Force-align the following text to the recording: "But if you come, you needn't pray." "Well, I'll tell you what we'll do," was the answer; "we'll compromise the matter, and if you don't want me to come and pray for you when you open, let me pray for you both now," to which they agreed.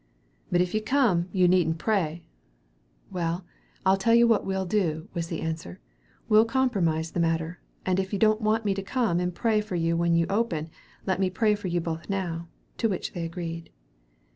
"But 0.51 0.61
if 0.61 0.73
you 0.73 0.81
come, 0.81 1.27
you 1.31 1.47
needn't 1.47 1.77
pray." 1.77 2.23
"Well, 3.11 3.45
I'll 3.85 3.97
tell 3.97 4.15
you 4.15 4.27
what 4.27 4.47
we'll 4.47 4.65
do," 4.65 5.07
was 5.13 5.27
the 5.27 5.41
answer; 5.41 5.79
"we'll 6.27 6.43
compromise 6.45 7.11
the 7.11 7.19
matter, 7.19 7.59
and 7.85 7.99
if 7.99 8.11
you 8.11 8.17
don't 8.17 8.41
want 8.41 8.65
me 8.65 8.73
to 8.73 8.81
come 8.81 9.19
and 9.19 9.31
pray 9.35 9.61
for 9.61 9.75
you 9.75 9.95
when 9.95 10.15
you 10.15 10.25
open, 10.27 10.71
let 11.05 11.19
me 11.19 11.29
pray 11.29 11.53
for 11.53 11.67
you 11.67 11.81
both 11.81 12.09
now," 12.09 12.47
to 12.79 12.89
which 12.89 13.13
they 13.13 13.23
agreed. 13.23 13.69